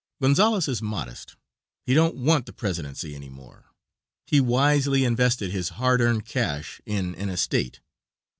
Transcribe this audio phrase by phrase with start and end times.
[0.19, 1.35] Gonzales is modest;
[1.85, 3.65] he don't want the presidency any more.
[4.25, 7.81] He wisely invested his hard earned cash in an estate.